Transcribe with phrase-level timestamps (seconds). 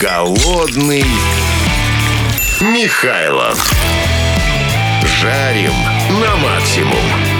[0.00, 1.04] Голодный
[2.62, 3.70] Михайлов.
[5.04, 5.74] Жарим
[6.22, 7.39] на максимум.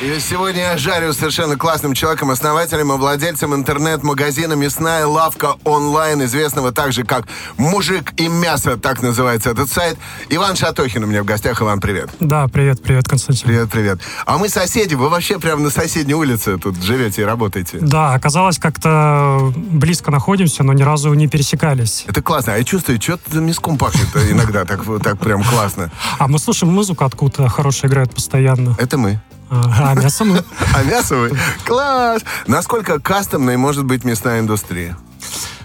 [0.00, 6.72] И сегодня я жарю совершенно классным человеком, основателем и владельцем интернет-магазина «Мясная лавка онлайн», известного
[6.72, 7.26] также как
[7.58, 9.98] «Мужик и мясо», так называется этот сайт.
[10.30, 11.60] Иван Шатохин у меня в гостях.
[11.60, 12.08] Иван, привет.
[12.18, 13.46] Да, привет, привет, Константин.
[13.46, 14.00] Привет, привет.
[14.24, 17.76] А мы соседи, вы вообще прямо на соседней улице тут живете и работаете.
[17.82, 22.06] Да, оказалось, как-то близко находимся, но ни разу не пересекались.
[22.06, 22.54] Это классно.
[22.54, 25.90] А я чувствую, что-то мяском пахнет иногда, так, так прям классно.
[26.18, 28.74] А мы слушаем музыку откуда хорошая играет постоянно.
[28.78, 29.20] Это мы.
[29.50, 30.44] А, а мясо мы.
[30.74, 31.32] А мясо вы?
[31.66, 32.22] Класс!
[32.46, 34.96] Насколько кастомной может быть мясная индустрия?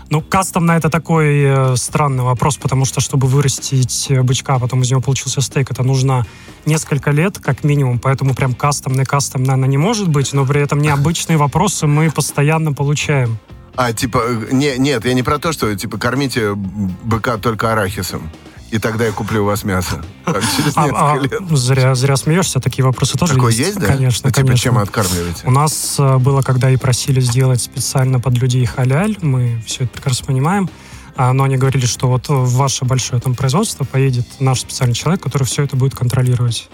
[0.09, 4.81] Ну, кастомно это такой э, странный вопрос, потому что, чтобы вырастить э, бычка, а потом
[4.81, 6.25] из него получился стейк, это нужно
[6.65, 10.79] несколько лет, как минимум, поэтому прям кастомный, кастомный она не может быть, но при этом
[10.79, 13.37] необычные вопросы мы постоянно получаем.
[13.75, 18.29] А, типа, э, не, нет, я не про то, что, типа, кормите быка только арахисом
[18.75, 20.03] и тогда я куплю у вас мясо.
[20.25, 21.57] Так, через а, несколько а, лет.
[21.57, 23.67] Зря, зря смеешься, такие вопросы тоже Такое есть.
[23.67, 23.87] есть, да?
[23.87, 24.63] Конечно, ну, типа, конечно.
[24.63, 25.41] чем откармливаете?
[25.45, 29.93] У нас э, было, когда и просили сделать специально под людей халяль, мы все это
[29.93, 30.69] прекрасно понимаем,
[31.15, 35.23] а, но они говорили, что вот в ваше большое там производство поедет наш специальный человек,
[35.23, 36.69] который все это будет контролировать.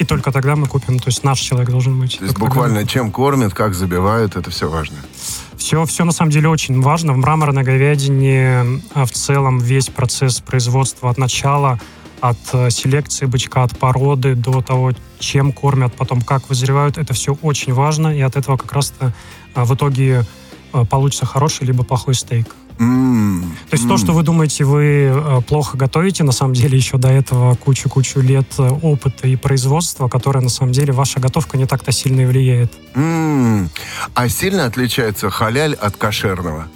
[0.00, 2.16] И только тогда мы купим, то есть наш человек должен быть.
[2.18, 2.90] То есть буквально тогда.
[2.90, 4.96] чем кормят, как забивают, это все важно.
[5.58, 7.12] Все, все на самом деле очень важно.
[7.12, 11.78] В мраморной говядине а, в целом весь процесс производства от начала,
[12.22, 17.36] от э, селекции бычка, от породы до того, чем кормят, потом как вызревают, это все
[17.42, 19.12] очень важно, и от этого как раз-то
[19.54, 20.24] а, в итоге
[20.72, 22.56] а, получится хороший либо плохой стейк.
[22.80, 27.08] То есть то, что вы думаете, вы э, плохо готовите, на самом деле еще до
[27.08, 31.92] этого кучу-кучу лет э, опыта и производства, которое на самом деле ваша готовка не так-то
[31.92, 32.72] сильно и влияет.
[32.94, 36.68] А сильно отличается халяль от кошерного?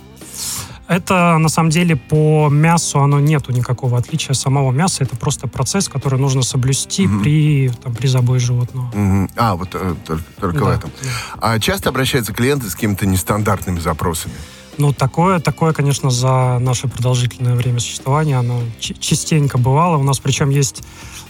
[0.86, 5.05] Это на самом деле по мясу оно нету никакого отличия самого мяса.
[5.05, 7.22] Это просто процесс, который нужно соблюсти Мгм.
[7.22, 8.91] при, там, при забое животного.
[8.93, 9.31] Мгм.
[9.37, 10.91] А, вот э, только, только в Да, этом.
[11.03, 11.09] да.
[11.41, 14.34] А часто обращаются клиенты с какими-то нестандартными запросами?
[14.79, 19.97] Ну, такое, такое, конечно, за наше продолжительное время существования, оно частенько бывало.
[19.97, 20.83] У нас причем есть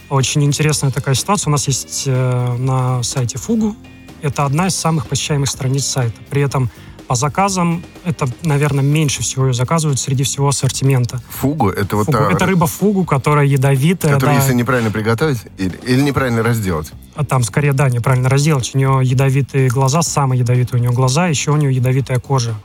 [0.09, 1.49] очень интересная такая ситуация.
[1.49, 3.75] У нас есть э, на сайте Фугу.
[4.21, 6.15] Это одна из самых посещаемых страниц сайта.
[6.29, 6.69] При этом
[7.07, 11.21] по заказам это, наверное, меньше всего ее заказывают среди всего ассортимента.
[11.29, 11.69] Фугу?
[11.69, 12.17] Это вот Фугу.
[12.17, 14.13] та, Это рыба фугу, которая ядовитая.
[14.13, 14.41] которую, да.
[14.41, 16.91] если неправильно приготовить или, или неправильно разделать?
[17.15, 18.71] А там скорее, да, неправильно разделать.
[18.73, 22.55] У нее ядовитые глаза, самые ядовитые у нее глаза, еще у нее ядовитая кожа.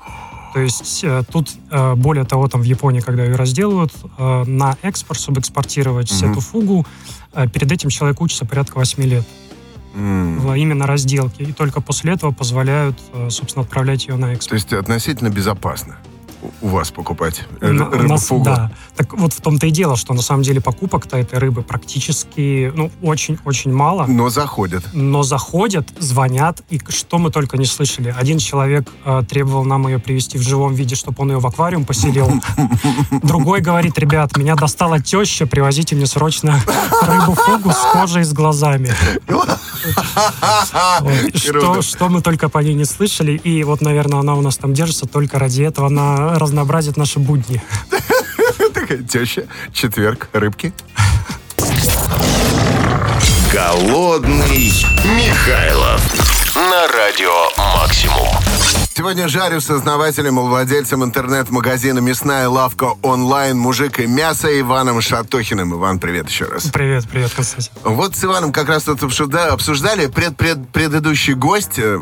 [0.52, 4.76] То есть э, тут, э, более того, там в Японии, когда ее разделывают, э, на
[4.82, 6.32] экспорт, чтобы экспортировать Мгм.
[6.32, 6.86] эту фугу,
[7.52, 9.24] перед этим человек учится порядка 8 лет
[9.94, 11.44] в именно разделке.
[11.44, 12.96] И только после этого позволяют,
[13.28, 14.60] собственно, отправлять ее на То экспорт.
[14.62, 15.96] есть относительно безопасно
[16.60, 18.28] у- вас покупать На- рыбу нас-?
[18.30, 18.70] Да.
[18.96, 22.90] Так вот в том-то и дело, что на самом деле покупок-то этой рыбы практически, ну,
[23.02, 24.06] очень-очень мало.
[24.06, 24.84] Но заходят.
[24.92, 28.14] но заходят, звонят, и что мы только не слышали.
[28.16, 31.84] Один человек э, требовал нам ее привезти в живом виде, чтобы он ее в аквариум
[31.84, 32.30] поселил.
[33.22, 36.60] Другой говорит, ребят, меня достала теща, привозите мне срочно
[37.02, 38.92] рыбу-фугу с кожей и с глазами.
[41.80, 43.32] Что, мы только по ней не слышали.
[43.32, 45.88] И вот, наверное, она у нас там держится только ради этого.
[46.30, 47.60] Она разнообразит наши будни.
[48.72, 50.72] Такая теща, четверг, рыбки.
[53.52, 54.72] Голодный
[55.16, 56.00] Михайлов.
[56.54, 58.59] На радио Максимум.
[59.00, 63.56] Сегодня жарю с основателем и владельцем интернет-магазина «Мясная лавка онлайн.
[63.56, 65.72] Мужик и мясо» Иваном Шатохиным.
[65.72, 66.64] Иван, привет еще раз.
[66.66, 67.72] Привет, привет, Константин.
[67.82, 70.08] Вот с Иваном как раз тут обсужда- обсуждали.
[70.08, 72.00] Пред, пред- предыдущий гость э,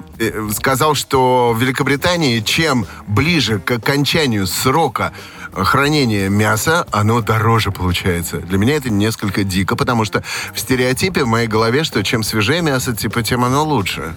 [0.53, 5.13] сказал, что в Великобритании чем ближе к окончанию срока
[5.53, 8.39] хранения мяса, оно дороже получается.
[8.39, 12.61] Для меня это несколько дико, потому что в стереотипе в моей голове, что чем свежее
[12.61, 14.17] мясо, типа, тем оно лучше.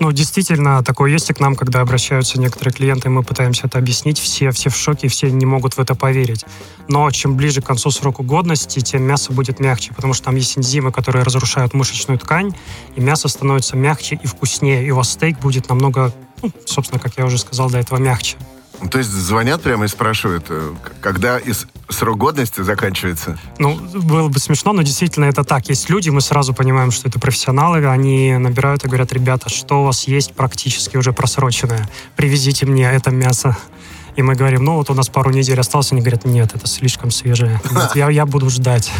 [0.00, 4.18] Ну, действительно, такое есть и к нам, когда обращаются некоторые клиенты, мы пытаемся это объяснить.
[4.18, 6.44] Все, все в шоке, все не могут в это поверить.
[6.88, 10.58] Но чем ближе к концу срока годности, тем мясо будет мягче, потому что там есть
[10.58, 12.52] энзимы, которые разрушают мышечную ткань,
[12.96, 16.12] и мясо становится мягче и вкуснее, и у вас стейк будет намного,
[16.42, 18.36] ну, собственно, как я уже сказал до этого, мягче.
[18.84, 23.38] Ну, То есть звонят прямо и спрашивают, э, когда из- срок годности заканчивается.
[23.58, 25.70] Ну, было бы смешно, но действительно это так.
[25.70, 29.84] Есть люди, мы сразу понимаем, что это профессионалы, они набирают и говорят, ребята, что у
[29.86, 31.88] вас есть практически уже просроченное?
[32.14, 33.56] Привезите мне это мясо.
[34.16, 35.92] И мы говорим, ну вот у нас пару недель осталось.
[35.92, 37.60] Они говорят, нет, это слишком свежее.
[37.94, 38.92] Я, я буду ждать.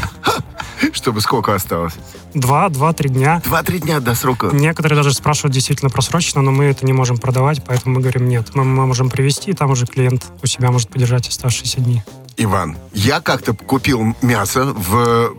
[0.93, 1.95] Чтобы сколько осталось?
[2.35, 3.41] Два, два-три дня.
[3.45, 4.49] Два-три дня до срока.
[4.53, 8.55] Некоторые даже спрашивают действительно просрочно, но мы это не можем продавать, поэтому мы говорим, нет,
[8.55, 12.03] мы, мы можем привезти, и там уже клиент у себя может подержать оставшиеся дни.
[12.37, 15.33] Иван, я как-то купил мясо в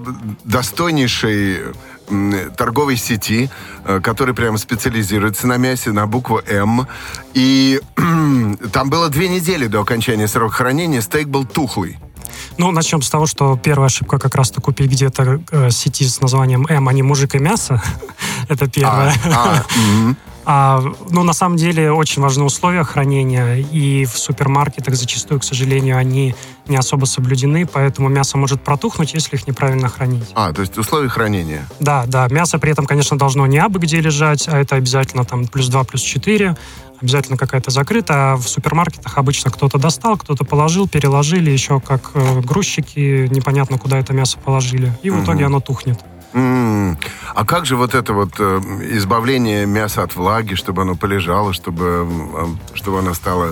[0.45, 1.73] достойнейшей
[2.55, 3.49] торговой сети,
[3.85, 6.87] э, который прямо специализируется на мясе, на букву М.
[7.33, 7.79] И
[8.71, 11.97] там было две недели до окончания срока хранения, стейк был тухлый.
[12.57, 16.65] Ну, начнем с того, что первая ошибка как раз-то купить где-то э, сети с названием
[16.69, 17.81] М, а не мужик и мясо.
[18.49, 19.13] Это первое.
[19.25, 20.17] А, мгм.
[20.47, 25.97] А, ну, на самом деле, очень важны условия хранения, и в супермаркетах зачастую, к сожалению,
[25.97, 26.35] они
[26.67, 30.31] не особо соблюдены, поэтому мясо может протухнуть, если их неправильно хранить.
[30.35, 31.67] А, то есть условия хранения.
[31.79, 35.47] Да, да, мясо при этом, конечно, должно не абы где лежать, а это обязательно там
[35.47, 36.55] плюс 2, плюс 4,
[37.01, 42.41] обязательно какая-то закрытая, а в супермаркетах обычно кто-то достал, кто-то положил, переложили, еще как э,
[42.41, 45.23] грузчики, непонятно, куда это мясо положили, и в Мгм.
[45.23, 45.99] итоге оно тухнет.
[46.35, 48.59] А как же вот это вот э,
[48.91, 53.51] избавление мяса от влаги, чтобы оно полежало, чтобы, э, чтобы оно стало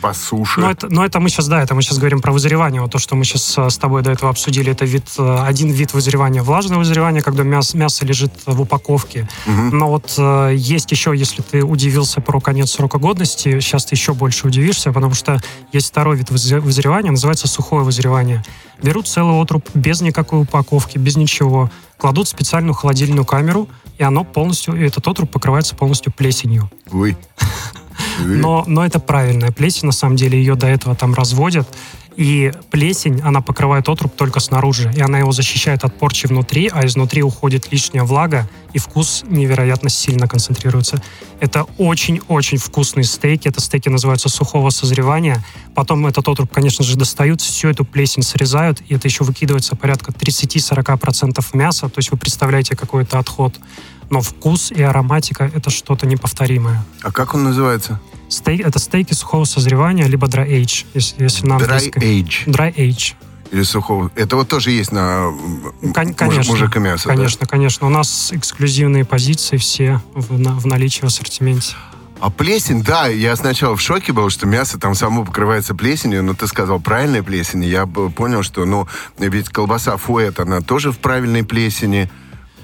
[0.00, 0.60] по суше?
[0.60, 2.82] Но это, но это мы сейчас, да, это мы сейчас говорим про вызревание.
[2.82, 5.94] Вот то, что мы сейчас с тобой до этого обсудили, это вид, э, один вид
[5.94, 9.28] вызревания, влажное вызревание, когда мясо, мясо лежит в упаковке.
[9.46, 9.78] Мгм.
[9.78, 14.12] Но вот э, есть еще, если ты удивился про конец срока годности, сейчас ты еще
[14.12, 15.40] больше удивишься, потому что
[15.72, 18.44] есть второй вид вызре- вызревания, называется сухое вызревание.
[18.82, 23.68] Берут целый отруб без никакой упаковки, без ничего, кладут в специальную холодильную камеру,
[23.98, 26.70] и оно полностью, и этот отруб покрывается полностью плесенью.
[26.90, 27.16] Ой.
[28.20, 31.68] Но, но это правильная плесень, на самом деле, ее до этого там разводят.
[32.16, 36.86] И плесень, она покрывает отруб только снаружи, и она его защищает от порчи внутри, а
[36.86, 41.02] изнутри уходит лишняя влага, и вкус невероятно сильно концентрируется.
[41.40, 45.44] Это очень-очень вкусные стейки, это стейки называются сухого созревания.
[45.74, 50.12] Потом этот отруб, конечно же, достают, всю эту плесень срезают, и это еще выкидывается порядка
[50.12, 53.54] 30-40% мяса, то есть вы представляете какой-то отход.
[54.10, 56.84] Но вкус и ароматика— это что-то неповторимое.
[57.02, 58.00] А как он называется?
[58.34, 62.02] Стейк, это стейки сухого созревания, либо dry age, если, если на Dry английском.
[62.02, 62.46] age.
[62.46, 63.14] Dry age.
[63.52, 64.10] Или сухого.
[64.16, 65.30] Это вот тоже есть на
[65.94, 66.52] Кон- конечно.
[66.52, 67.14] мужика мясо, да?
[67.14, 67.86] Конечно, конечно.
[67.86, 71.74] У нас эксклюзивные позиции все в, на- в наличии в ассортименте.
[72.18, 76.34] А плесень, да, я сначала в шоке был, что мясо там само покрывается плесенью, но
[76.34, 78.88] ты сказал правильная плесень, и я понял, что, ну,
[79.18, 82.10] ведь колбаса фуэт, она тоже в правильной плесени.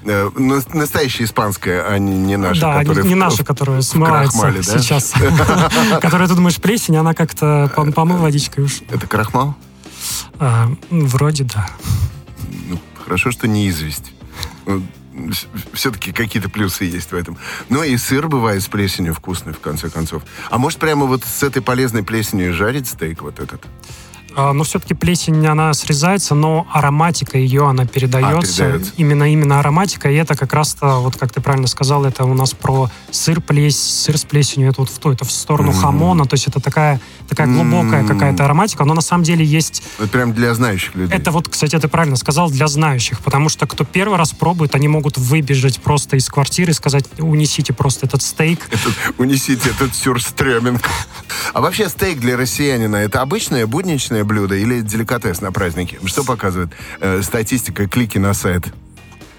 [0.03, 4.39] Э, на- Настоящая испанская, а не, не наша, да, которая не, в- наша, которая смывается
[4.39, 4.79] крахмале, да?
[4.79, 5.13] сейчас.
[6.01, 8.81] Которая, ты думаешь, плесень, она как-то пом- помыл водичкой уж.
[8.89, 9.55] Это крахмал?
[10.39, 11.69] А, м, Вроде да.
[12.67, 14.11] Ну, хорошо, что не известь.
[15.73, 17.37] Все-таки какие-то плюсы есть в этом.
[17.69, 20.23] Ну и сыр бывает с плесенью вкусный, в конце концов.
[20.49, 23.61] А может, прямо вот с этой полезной плесенью жарить стейк вот этот?
[24.35, 28.63] А, Но все-таки плесень, она срезается, но ароматика ее, она передается.
[28.63, 28.93] А, передается.
[28.97, 32.53] Именно, именно ароматика, и это как раз-то, вот как ты правильно сказал, это у нас
[32.53, 35.79] про сыр, плесь, сыр с плесенью, это вот в ту, это в сторону Мгм.
[35.79, 36.99] хамона, то есть это такая,
[37.31, 39.83] такая глубокая какая-то ароматика, но на самом деле есть...
[39.99, 41.17] Это прям для знающих людей.
[41.17, 44.89] Это вот, кстати, ты правильно сказал, для знающих, потому что кто первый раз пробует, они
[44.89, 50.81] могут выбежать просто из квартиры и сказать, унесите просто этот стейк, Этот- унесите этот сюрстреминг.
[51.53, 55.99] А вообще стейк для россиянина это обычное будничное блюдо или деликатес на празднике?
[56.03, 58.65] Что показывает э, статистика клики на сайт?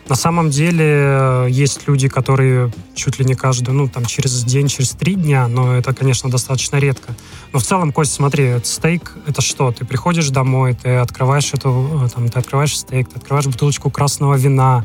[0.08, 4.68] На самом деле э, есть люди, которые чуть ли не каждый, ну, там, через день,
[4.68, 7.14] через три дня, но это, конечно, достаточно редко.
[7.52, 9.70] Но в целом, Кость, смотри, стейк— это что?
[9.70, 14.34] Ты приходишь домой, ты открываешь эту, э, там, ты открываешь стейк, ты открываешь бутылочку красного
[14.34, 14.84] вина,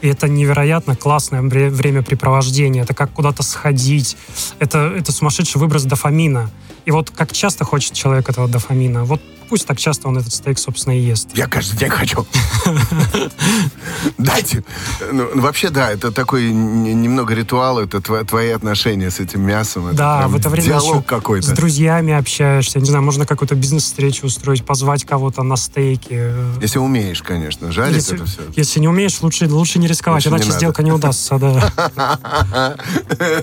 [0.00, 2.82] и это невероятно классное вре- времяпрепровождение.
[2.82, 4.16] Это как куда-то сходить.
[4.58, 6.50] Это, это сумасшедший выброс дофамина.
[6.84, 10.58] И вот как часто хочет человек этого дофамина, вот пусть так часто он этот стейк,
[10.58, 11.28] собственно, и ест.
[11.34, 12.26] Я каждый день хочу.
[14.18, 14.64] Дайте.
[15.12, 19.94] Ну, ну, вообще, да, это такой немного ритуал, это тво- твои отношения с этим мясом.
[19.94, 21.48] Да, в это время диалог какой-то.
[21.48, 26.32] с друзьями общаешься, не знаю, можно какую-то бизнес-встречу устроить, позвать кого-то на стейки.
[26.60, 28.40] Если умеешь, конечно, жарить это все.
[28.56, 32.76] если не умеешь, лучше, лучше не рисковать, иначе сделка не удастся, да.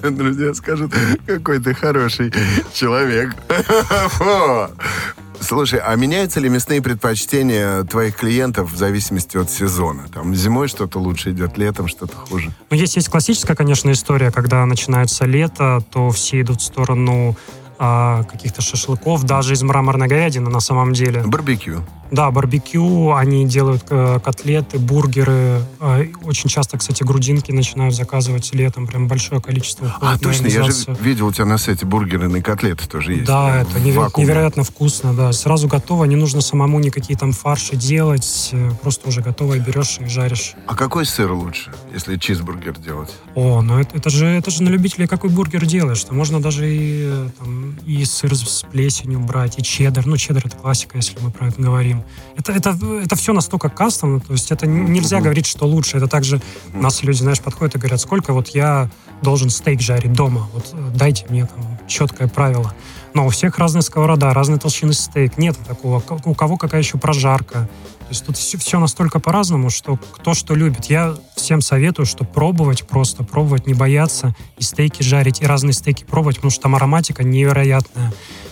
[0.10, 0.94] Друзья скажут,
[1.26, 2.34] какой ты хороший
[2.74, 3.36] человек.
[5.42, 10.08] Слушай, а меняются ли мясные предпочтения твоих клиентов в зависимости от сезона?
[10.14, 12.52] Там зимой что-то лучше идет, летом что-то хуже.
[12.70, 17.36] Ну, есть, есть классическая, конечно, история, когда начинается лето, то все идут в сторону
[17.80, 21.24] а, каких-то шашлыков, даже из мраморной говядины на самом деле.
[21.26, 21.84] Барбекю.
[22.12, 25.62] Да, барбекю, они делают э, котлеты, бургеры.
[25.80, 28.86] Э, очень часто, кстати, грудинки начинают заказывать летом.
[28.86, 29.96] Прям большое количество.
[30.02, 33.26] А, точно, я же видел у тебя на сайте бургерные котлеты тоже есть.
[33.26, 35.32] Да, это неверо- невероятно вкусно, да.
[35.32, 38.50] Сразу готово, не нужно самому никакие там фарши делать.
[38.52, 40.54] Э, просто уже готовое берешь и жаришь.
[40.68, 43.12] А какой сыр лучше, если чизбургер делать?
[43.36, 46.00] О, ну это, это же это же на любителей какой бургер делаешь.
[46.00, 50.06] Что можно даже и, там, и сыр с плесенью брать, и чеддер.
[50.06, 52.01] Ну, чеддер это классика, если мы про это говорим.
[52.38, 55.22] Это, это, это все настолько кастомно, то есть это нельзя mm-hmm.
[55.22, 55.98] говорить, что лучше.
[55.98, 56.42] Это также
[56.74, 58.90] нас люди, знаешь, подходят и говорят, сколько вот я
[59.22, 60.50] должен стейк жарить дома.
[60.54, 62.74] Вот э, дайте мне там четкое правило.
[63.14, 65.38] Но у всех разная сковорода, разные толщины стейк.
[65.38, 66.02] Нет такого.
[66.26, 67.70] У кого какая еще прожарка.
[68.00, 70.86] То есть тут все, все настолько по-разному, что кто что любит.
[70.86, 76.04] Я всем советую, что пробовать просто, пробовать, не бояться, и стейки жарить, и разные стейки
[76.04, 78.12] пробовать, потому что там ароматика невероятная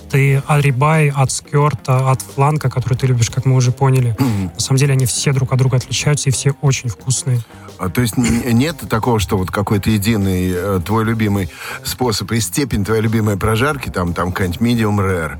[0.09, 4.15] ты от рибай, от скерта, от фланка, который ты любишь, как мы уже поняли.
[4.53, 7.39] На самом деле они все друг от друга отличаются и все очень вкусные.
[7.79, 11.49] А, то есть нет такого, что вот какой-то единый э, твой любимый
[11.85, 15.37] способ и степень твоей любимой прожарки, там, там какая-нибудь medium rare,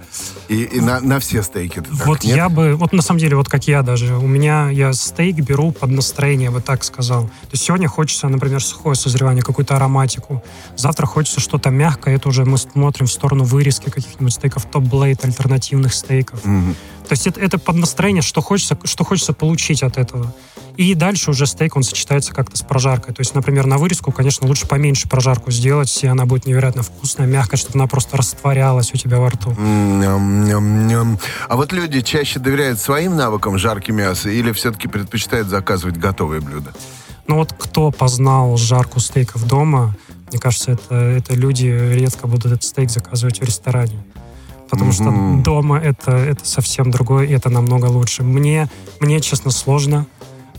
[0.48, 2.38] и, и на, на все стейки так, Вот нет?
[2.38, 5.74] я бы, вот на самом деле, вот как я даже, у меня, я стейк беру
[5.74, 7.24] под настроение, я бы так сказал.
[7.24, 10.42] То есть сегодня хочется, например, сухое созревание, какую-то ароматику.
[10.78, 15.94] Завтра хочется что-то мягкое, это уже мы смотрим в сторону вырезки каких-нибудь стейков, топ-блейд, альтернативных
[15.94, 16.44] стейков.
[16.46, 16.76] Mm-hmm.
[17.10, 20.34] То есть это, это под настроение, что хочется, что хочется получить от этого.
[20.78, 23.14] И дальше уже стейк, он сочетается как-то с прожаркой.
[23.14, 27.26] То есть, например, на вырезку, конечно, лучше поменьше прожарку сделать, и она будет невероятно вкусная,
[27.26, 29.54] мягкая, чтобы она просто растворялась у тебя во рту.
[29.58, 36.72] А вот люди чаще доверяют своим навыкам жарки мяса или все-таки предпочитают заказывать готовые блюда?
[37.28, 39.96] Ну вот кто познал жарку стейков дома,
[40.30, 44.04] мне кажется, это, это люди редко будут этот стейк заказывать в ресторане
[44.70, 45.36] потому mm-hmm.
[45.38, 48.24] что дома это, это совсем другое, и это намного лучше.
[48.24, 50.06] Мне, мне честно, сложно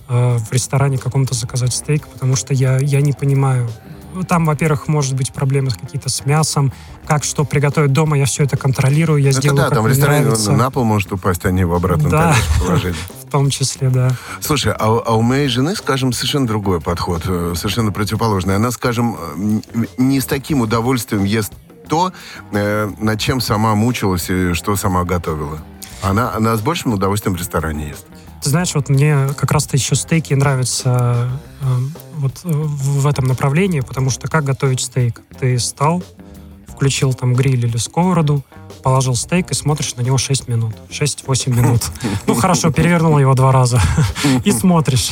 [0.08, 3.68] э, в ресторане каком-то заказать стейк, потому что я, я не понимаю.
[4.12, 6.72] Ну, там, во-первых, может быть проблемы какие-то с мясом,
[7.06, 9.88] как что приготовить дома, я все это контролирую, я это сделаю, да, как там в
[9.88, 10.52] ресторане нравится.
[10.52, 12.34] на пол может упасть, а не в обратном да.
[12.58, 12.96] положении.
[13.26, 14.10] в том числе, да.
[14.40, 18.56] Слушай, а, а у моей жены, скажем, совершенно другой подход, э, совершенно противоположный.
[18.56, 19.62] Она, скажем,
[19.96, 21.52] не с таким удовольствием ест
[21.90, 22.12] то,
[22.52, 25.58] э, над чем сама мучилась и что сама готовила.
[26.02, 28.06] Она, она с большим удовольствием в ресторане ест.
[28.42, 31.28] Ты знаешь, вот мне как раз-то еще стейки нравятся
[31.60, 31.64] э,
[32.16, 35.20] вот в, в этом направлении, потому что как готовить стейк?
[35.38, 36.02] Ты стал,
[36.68, 38.42] включил там гриль или сковороду,
[38.82, 40.74] положил стейк и смотришь на него 6 минут.
[40.90, 41.82] 6-8 минут.
[42.26, 43.80] Ну, хорошо, перевернул его два раза.
[44.44, 45.10] И смотришь.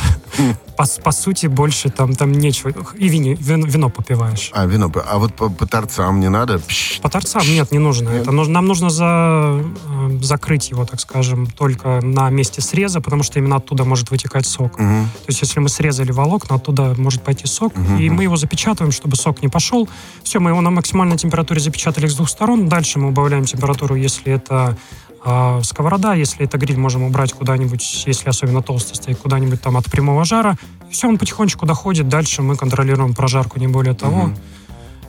[0.79, 2.71] По, по сути, больше там, там нечего.
[2.97, 4.49] И вино, вино, вино попиваешь.
[4.53, 4.89] А, вино.
[5.11, 6.61] А вот по, по торцам не надо?
[7.01, 8.07] По торцам нет, не нужно.
[8.11, 13.23] Это нужно нам нужно за, э, закрыть его, так скажем, только на месте среза, потому
[13.23, 14.75] что именно оттуда может вытекать сок.
[14.75, 14.83] Угу.
[14.83, 17.97] То есть, если мы срезали волокна, оттуда может пойти сок, угу.
[17.97, 19.89] и мы его запечатываем, чтобы сок не пошел.
[20.23, 22.69] Все, мы его на максимальной температуре запечатали с двух сторон.
[22.69, 24.77] Дальше мы убавляем температуру, если это
[25.23, 29.85] а сковорода, если это гриль, можем убрать куда-нибудь, если особенно толстый стоит, куда-нибудь там от
[29.85, 30.55] прямого жара.
[30.89, 32.07] И все, он потихонечку доходит.
[32.07, 34.23] Дальше мы контролируем прожарку, не более того.
[34.23, 34.33] Угу.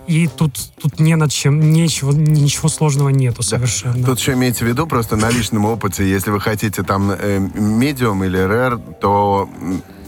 [0.07, 3.99] И тут, тут не над чем, ничего, ничего сложного нету совершенно.
[3.99, 4.07] Да.
[4.07, 8.25] Тут еще имейте в виду, просто на личном опыте, если вы хотите там э, медиум
[8.25, 9.49] или рэр, то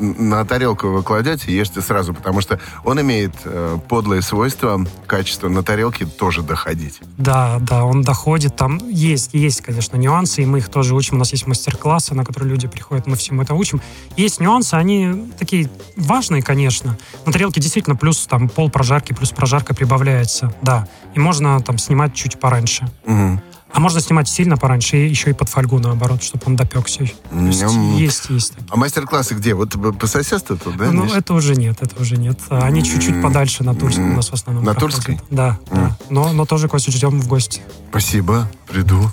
[0.03, 5.63] на тарелку вы кладете, ешьте сразу, потому что он имеет э, подлые свойства, качество на
[5.63, 7.01] тарелке тоже доходить.
[7.17, 8.57] Да, да, он доходит.
[8.57, 11.17] Там есть, есть, конечно, нюансы, и мы их тоже учим.
[11.17, 13.81] У нас есть мастер-классы, на которые люди приходят, мы всем это учим.
[14.17, 16.99] Есть нюансы, они такие важные, конечно.
[17.25, 20.89] На тарелке действительно плюс там пол прожарки, плюс прожарка прибавляется, да.
[21.15, 22.89] И можно там снимать чуть пораньше.
[23.07, 23.41] Угу.
[23.73, 27.03] А можно снимать сильно пораньше, и еще и под фольгу, наоборот, чтобы он допекся.
[27.03, 27.65] Есть,
[27.97, 28.53] есть, есть.
[28.69, 29.55] А мастер-классы где?
[29.55, 30.91] Вот по соседству тут, да?
[30.93, 32.39] Ну, это уже нет, это уже нет.
[32.51, 34.65] Они чуть-чуть подальше на Тульской у нас в основном.
[34.65, 35.21] На Тульской?
[35.31, 35.97] Да, да.
[36.11, 37.63] Но, но тоже, Костя, ждем в гости.
[37.91, 39.11] Спасибо, приду.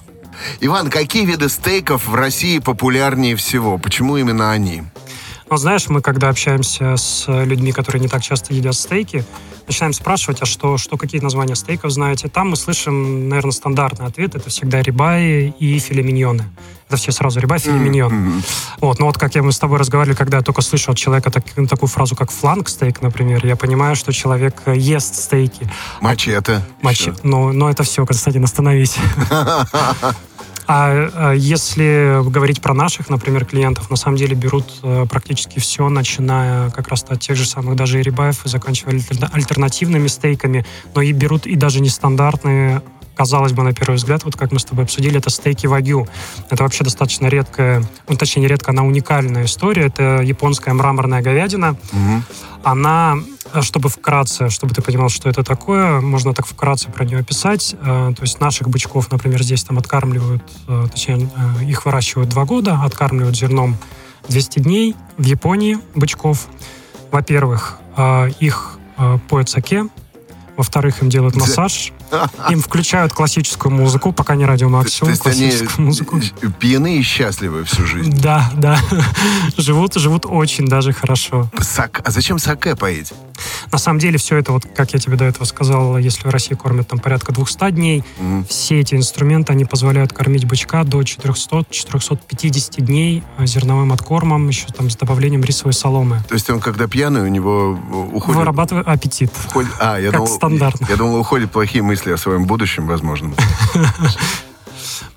[0.62, 3.78] Иван, какие виды стейков в России популярнее всего?
[3.78, 4.84] Почему именно они?
[5.50, 9.26] Ну, знаешь, мы когда общаемся с людьми, которые не так часто едят стейки,
[9.68, 12.28] начинаем спрашивать, а что, что какие названия стейков знаете?
[12.28, 14.36] Там мы слышим, наверное, стандартный ответ.
[14.36, 16.46] Это всегда рибаи и филе миньоны.
[16.88, 18.12] Это все сразу рибай, филе миньон.
[18.12, 18.44] Mm-hmm.
[18.82, 21.32] Вот, но вот как я мы с тобой разговаривали, когда я только слышу от человека
[21.32, 25.70] так, такую фразу, как фланг стейк, например, я понимаю, что человек ест стейки.
[26.02, 26.62] Мачете.
[26.82, 27.16] Мачете.
[27.24, 28.98] Ну, но это все, Константин, остановись.
[30.72, 35.90] А, а если говорить про наших, например, клиентов, на самом деле берут э, практически все,
[35.90, 39.02] начиная как раз от тех же самых даже и рибаев, и заканчивая
[39.34, 42.84] альтернативными стейками, но и берут и даже нестандартные
[43.20, 46.08] казалось бы, на первый взгляд, вот как мы с тобой обсудили, это стейки вагю.
[46.50, 49.88] Это вообще достаточно редкая, ну, точнее, не редкая, она уникальная история.
[49.88, 51.76] Это японская мраморная говядина.
[51.92, 52.24] Мгм.
[52.64, 53.18] Она,
[53.54, 57.76] э, чтобы вкратце, чтобы ты понимал, что это такое, можно так вкратце про нее описать.
[57.82, 61.30] Э, То есть наших бычков, например, здесь там откармливают, э, точнее,
[61.62, 63.76] их выращивают два года, откармливают зерном
[64.30, 64.96] 200 дней.
[65.18, 66.48] В Японии бычков,
[67.12, 67.80] во-первых,
[68.40, 68.80] их
[69.30, 69.88] поют саке,
[70.56, 71.92] во-вторых, им делают массаж,
[72.50, 76.22] им включают классическую музыку, пока не радио максимум, есть они классическую музыку.
[76.60, 78.12] пьяны и счастливы всю жизнь.
[78.22, 78.80] Да, да.
[79.58, 81.50] живут, живут очень даже хорошо.
[81.60, 83.14] Сак- А зачем саке поить?
[83.72, 86.56] На самом деле все это, вот как я тебе до этого сказал, если в России
[86.56, 88.46] кормят там порядка 200 дней, Мгм.
[88.46, 94.90] все эти инструменты, они позволяют кормить бычка до 400-450 дней э, зерновым откормом, еще там
[94.90, 96.22] с добавлением рисовой соломы.
[96.28, 98.38] То есть он, когда пьяный, у него э, уходит...
[98.40, 99.32] Вырабатывает аппетит.
[99.48, 100.88] уходит- А, я Как думал, стандартно.
[100.90, 103.34] Я думал, уходят плохие мысли о своем будущем, возможно.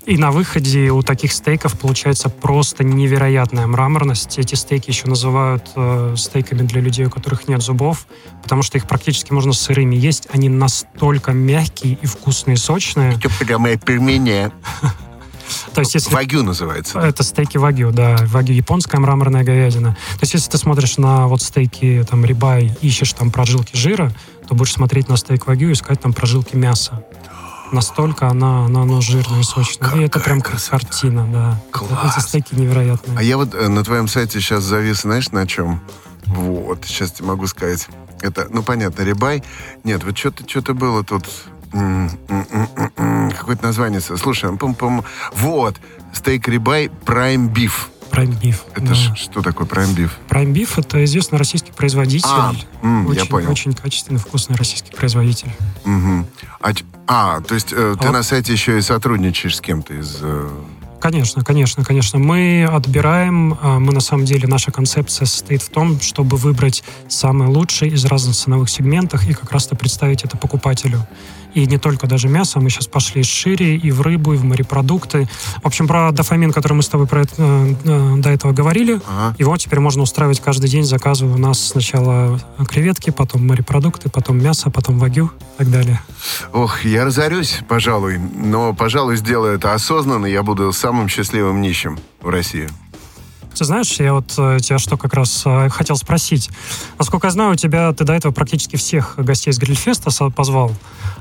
[0.05, 4.37] И на выходе у таких стейков получается просто невероятная мраморность.
[4.37, 8.05] Эти стейки еще называют э, стейками для людей, у которых нет зубов,
[8.41, 10.27] потому что их практически можно сырыми есть.
[10.33, 13.13] Они настолько мягкие и вкусные, сочные.
[13.13, 14.51] Это прямо пельмени.
[15.73, 16.99] То есть если Вагю называется.
[16.99, 18.17] Это стейки вагю, да.
[18.27, 19.91] Вагю японская мраморная говядина.
[19.91, 24.11] То есть, если ты смотришь на вот стейки там рибай, ищешь там прожилки жира,
[24.53, 27.03] то будешь смотреть на стейк вагю и искать там прожилки мяса.
[27.71, 29.89] Настолько она, она, она жирная и сочная.
[29.95, 30.77] и это Какая прям красота.
[30.77, 31.59] картина, да.
[31.71, 32.17] Класс.
[32.17, 33.17] Эти стейки невероятные.
[33.17, 35.81] А я вот э, на твоем сайте сейчас завис, знаешь, на чем?
[36.27, 37.87] Вот, сейчас тебе могу сказать.
[38.21, 39.43] Это, ну, понятно, рибай.
[39.83, 41.25] Нет, вот что-то что было тут.
[41.71, 44.01] Какое-то название.
[44.01, 45.77] Слушай, пом Вот,
[46.13, 47.71] стейк рибай Prime Beef.
[48.13, 48.57] Prime Beef.
[48.75, 48.93] Это да.
[48.93, 50.11] ж- что такое Prime Beef?
[50.29, 52.27] Prime Beef это известный российский производитель.
[52.29, 52.53] А,
[52.83, 53.51] м, я очень, понял.
[53.51, 55.49] очень качественный, вкусный российский производитель.
[55.83, 56.27] Мгм.
[56.61, 56.71] А,
[57.07, 60.19] а, то есть э, ты вот- на сайте еще и сотрудничаешь с кем-то из...
[60.21, 60.49] э,
[61.01, 62.17] Конечно, конечно, конечно.
[62.17, 67.49] Мы отбираем, а, мы на самом деле, наша концепция состоит в том, чтобы выбрать самое
[67.51, 71.05] лучшее из разных ценовых сегментов и как раз-то представить это покупателю.
[71.53, 75.27] И не только даже мясо, мы сейчас пошли шире и в рыбу, и в морепродукты.
[75.61, 78.99] В общем, про дофамин, который мы с тобой про это, э, э, до этого говорили,
[79.07, 79.35] Ага.
[79.37, 84.69] его теперь можно устраивать каждый день, заказывая у нас сначала креветки, потом морепродукты, потом мясо,
[84.69, 85.99] потом вагю и так далее.
[86.51, 92.29] Ох, я разорюсь, пожалуй, но, пожалуй, сделаю это осознанно, я буду самым счастливым нищим в
[92.29, 92.69] России.
[93.57, 96.49] Ты знаешь, я вот э, тебя что как раз э, хотел спросить.
[96.97, 100.71] Насколько я знаю, у тебя ты до этого практически всех гостей с Грильфеста позвал,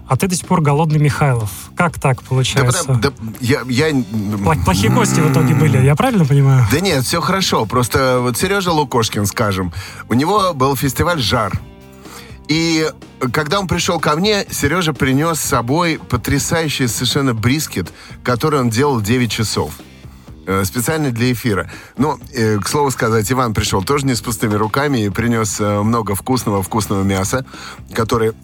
[0.09, 1.51] а ты до сих пор голодный Михайлов.
[1.77, 2.85] Как так Да, получается?
[2.85, 3.91] потому- да, я, я...
[3.91, 6.67] Пла- Плохие гости в итоге были, я правильно понимаю?
[6.73, 7.67] Да нет, все хорошо.
[7.67, 9.73] Просто вот Сережа Лукошкин, скажем,
[10.09, 11.53] у него был фестиваль «Жар».
[12.49, 12.91] И
[13.33, 17.93] когда он пришел ко мне, Сережа принес с собой потрясающий совершенно брискет,
[18.25, 19.73] который он делал 9 часов.
[20.47, 21.71] Э, Специально для эфира.
[21.97, 25.83] Но, э, к слову сказать, Иван пришел тоже не с пустыми руками и принес э,
[25.83, 27.45] много вкусного-вкусного мяса,
[27.95, 28.35] которое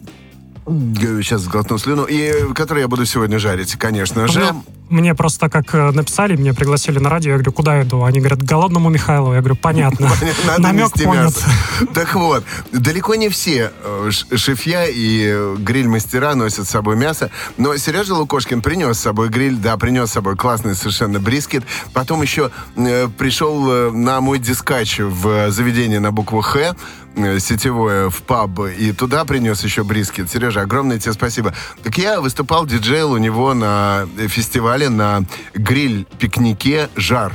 [0.65, 4.39] сейчас сглотну слюну, и э, который я буду сегодня жарить, конечно же.
[4.39, 8.03] Ну, Мне просто как э, написали, меня пригласили на радио, я говорю, куда иду?
[8.03, 9.33] Они говорят, голодному Михайлову.
[9.33, 10.09] Я говорю, понятно.
[10.57, 11.33] Намек понят.
[11.93, 18.13] Так вот, далеко не все э, шефья и гриль-мастера носят с собой мясо, но Сережа
[18.13, 21.63] Лукошкин принес с собой гриль, да, принес с собой классный совершенно брискет.
[21.93, 26.75] Потом еще пришел на мой дискач в заведение на букву «Х»,
[27.15, 30.29] сетевое, в паб, и туда принес еще брискет.
[30.29, 31.53] Сережа, огромное тебе спасибо.
[31.83, 37.33] Так я выступал диджейл у него на э, фестивале на гриль-пикнике «Жар»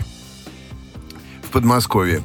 [1.43, 2.23] в Подмосковье.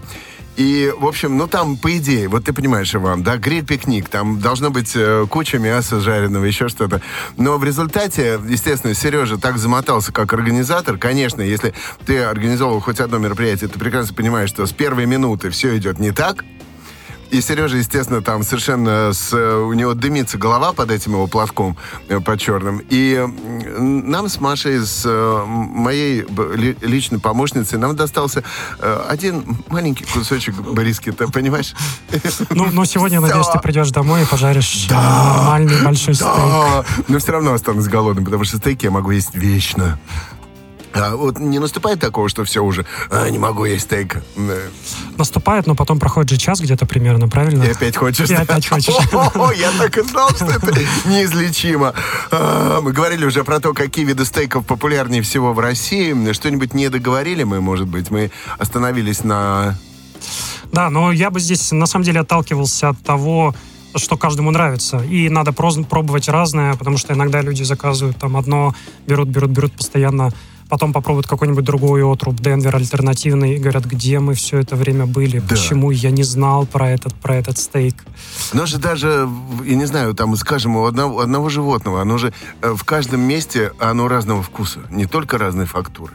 [0.59, 4.69] И, в общем, ну там, по идее, вот ты понимаешь, Иван, да, гриль-пикник, там должно
[4.69, 7.01] быть э, куча мяса жареного, еще что-то.
[7.38, 10.97] Но в результате, естественно, Сережа так замотался как организатор.
[10.97, 11.73] Конечно, если
[12.05, 16.12] ты организовал хоть одно мероприятие, ты прекрасно понимаешь, что с первой минуты все идет не
[16.12, 16.43] так.
[17.31, 22.19] И Сережа, естественно, там совершенно с, у него дымится голова под этим его платком э,
[22.19, 22.81] под черным.
[22.89, 23.23] И
[23.77, 26.25] нам с Машей, с э, моей
[26.81, 28.43] личной помощницей, нам достался
[28.79, 31.73] э, один маленький кусочек брискета, понимаешь?
[32.49, 36.29] Ну, ну, сегодня, надеюсь, ты придешь домой и пожаришь э, нормальный большой стейк.
[36.29, 39.99] Да, но все равно останусь голодным, потому что стейки я могу есть вечно.
[40.93, 44.21] А вот не наступает такого, что все уже, «А, не могу есть стейк.
[45.17, 47.63] Наступает, но потом проходит же час где-то примерно, правильно?
[47.63, 48.30] И опять хочешь.
[48.30, 48.95] И опять хочешь.
[49.13, 50.73] О, я так и знал, что это
[51.06, 51.93] неизлечимо.
[52.32, 56.32] А, Мы говорили уже про то, какие виды стейков популярнее всего в России.
[56.34, 58.10] Что-нибудь не договорили мы, может быть.
[58.10, 59.78] Мы остановились на...
[60.71, 63.56] Да, но я бы здесь на самом деле отталкивался от того,
[63.95, 64.99] что каждому нравится.
[65.04, 68.75] И надо пробовать разное, потому что иногда люди заказывают там одно,
[69.08, 70.32] берут, берут, берут постоянно
[70.69, 75.39] потом попробуют какой-нибудь другой отруб, Денвер альтернативный, и говорят, где мы все это время были,
[75.39, 75.47] да.
[75.49, 78.05] почему я не знал про этот, про этот стейк.
[78.53, 79.27] Но же даже,
[79.65, 83.71] я не знаю, там, скажем, у одного, одного животного, оно же э, в каждом месте,
[83.79, 86.13] оно разного вкуса, не только разной фактуры.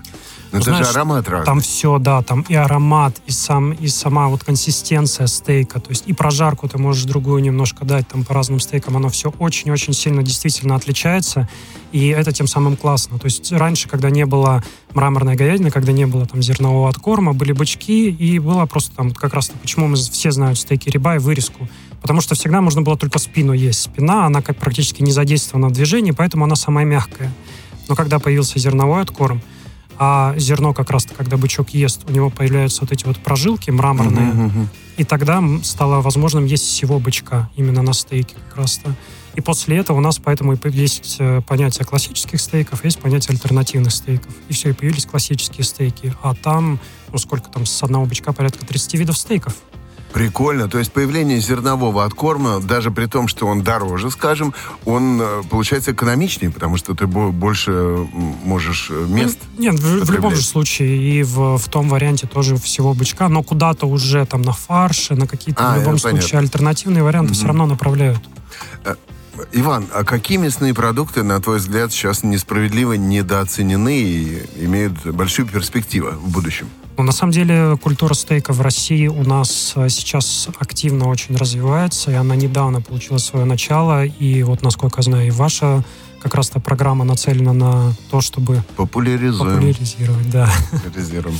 [0.55, 1.47] Но это Знаешь, же аромат разный.
[1.47, 6.05] Там все, да, там и аромат, и, сам, и сама вот консистенция стейка, то есть
[6.07, 10.23] и прожарку ты можешь другую немножко дать, там по разным стейкам оно все очень-очень сильно
[10.23, 11.49] действительно отличается,
[11.90, 13.19] и это тем самым классно.
[13.19, 14.62] То есть раньше, когда не было
[14.95, 19.35] мраморной говядины, когда не было там зернового откорма, были бычки, и было просто там как
[19.35, 21.69] раз почему мы все знают стейки риба и вырезку.
[22.01, 23.81] Потому что всегда можно было только спину есть.
[23.81, 27.33] Спина, она как практически не задействована в движении, поэтому она самая мягкая.
[27.88, 29.43] Но когда появился зерновой откорм,
[29.99, 34.33] а зерно как раз когда бычок ест, у него появляются вот эти вот прожилки мраморные,
[34.33, 34.67] uh-huh, uh-huh.
[34.99, 38.95] и тогда стало возможным есть всего бычка именно на стейке как раз-то.
[39.35, 44.33] И после этого у нас поэтому есть э, понятие классических стейков, есть понятие альтернативных стейков.
[44.49, 46.15] И все, и появились классические стейки.
[46.23, 46.79] А там,
[47.13, 49.57] ну сколько там, с одного бычка порядка 30 видов стейков.
[50.14, 50.68] Прикольно.
[50.68, 55.90] То есть появление зернового откорма, даже при том, что он дороже, скажем, он э, получается
[55.90, 58.07] экономичнее, потому что ты больше
[58.44, 59.40] можешь э, мест.
[59.59, 63.42] Нет, в, в любом же случае и в, в том варианте тоже всего бычка, но
[63.42, 66.38] куда-то уже там на фарше, на какие-то а, в любом случае понятно.
[66.38, 67.37] альтернативные варианты mm-hmm.
[67.37, 68.22] все равно направляют.
[69.53, 76.11] Иван, а какие мясные продукты, на твой взгляд, сейчас несправедливо недооценены и имеют большую перспективу
[76.11, 76.68] в будущем?
[76.97, 82.12] Ну, на самом деле культура стейка в России у нас э, сейчас активно очень развивается,
[82.12, 84.05] и она недавно получила свое начало.
[84.05, 85.83] И вот, насколько я знаю, и ваша
[86.20, 89.55] как раз-то программа нацелена на то, чтобы Популяризуем.
[89.57, 90.31] популяризировать.
[90.31, 90.49] Да.
[90.70, 91.37] Популяризируем.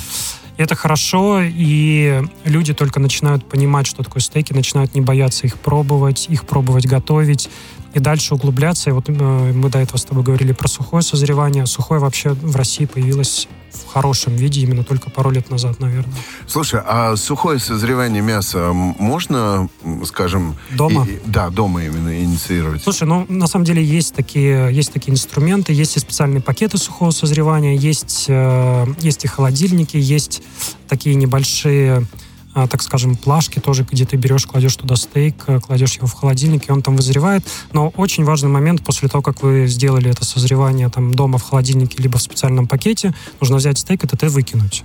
[0.57, 6.27] Это хорошо, и люди только начинают понимать, что такое стейки, начинают не бояться их пробовать,
[6.29, 7.49] их пробовать готовить
[7.95, 8.91] и дальше углубляться.
[8.91, 11.65] И вот э, мы до этого с тобой говорили про сухое созревание.
[11.67, 16.15] Сухое вообще в России появилось в хорошем виде именно только пару лет назад, наверное.
[16.47, 19.69] Слушай, а сухое созревание мяса можно,
[20.05, 20.57] скажем...
[20.71, 21.07] Дома?
[21.09, 22.83] И, да, дома именно инициировать.
[22.83, 27.11] Слушай, ну, на самом деле есть такие, есть такие инструменты, есть и специальные пакеты сухого
[27.11, 30.43] созревания, есть, э, есть и холодильники, есть
[30.89, 32.07] такие небольшие
[32.55, 36.69] так скажем, плашки тоже, где ты берешь, кладешь туда стейк, э, кладешь его в холодильник,
[36.69, 37.45] и он там вызревает.
[37.73, 42.03] Но очень важный момент, после того, как вы сделали это созревание там дома в холодильнике,
[42.03, 44.85] либо в специальном пакете, нужно взять стейк, это ты выкинуть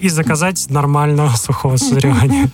[0.00, 2.50] и заказать нормального сухого созревания.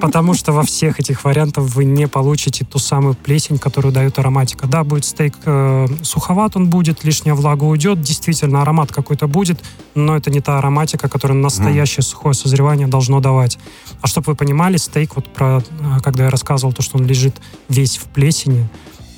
[0.00, 4.66] Потому что во всех этих вариантах вы не получите ту самую плесень, которую дает ароматика.
[4.66, 9.58] Да, будет стейк э, суховат, он будет, лишняя влага уйдет, действительно аромат какой-то будет,
[9.94, 13.58] но это не та ароматика, которую настоящее сухое созревание должно давать.
[14.00, 17.36] А чтобы вы понимали, стейк, вот про, э, когда я рассказывал то, что он лежит
[17.68, 18.68] весь в плесени,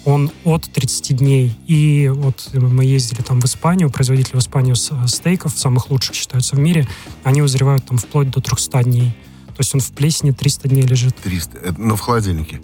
[0.04, 1.54] он от 30 дней.
[1.66, 6.58] И вот мы ездили там в Испанию, производители в Испанию стейков, самых лучших считаются в
[6.58, 6.88] мире,
[7.24, 9.10] они вызревают там вплоть до 300 дней.
[9.48, 11.14] То есть он в плесени 300 дней лежит.
[11.16, 12.62] 300, но в холодильнике?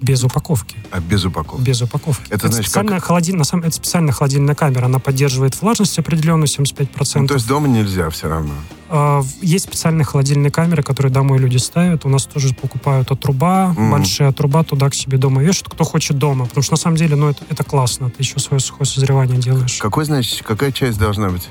[0.00, 0.76] Без упаковки.
[0.90, 1.62] А без упаковки?
[1.62, 2.24] Без упаковки.
[2.26, 3.04] Это, это, значит, специальная, как...
[3.04, 3.36] холодиль...
[3.36, 3.64] на самом...
[3.64, 4.86] это специальная холодильная камера.
[4.86, 7.20] Она поддерживает влажность определенную, 75%.
[7.20, 8.54] Ну, то есть дома нельзя все равно?
[8.88, 12.04] А, есть специальные холодильные камеры, которые домой люди ставят.
[12.04, 13.90] У нас тоже покупают от труба, mm-hmm.
[13.90, 16.46] большая труба туда к себе дома вешают, кто хочет дома.
[16.46, 18.10] Потому что на самом деле, ну, это, это классно.
[18.10, 19.78] Ты еще свое сухое созревание делаешь.
[19.80, 21.48] Какой, значит, какая часть должна быть?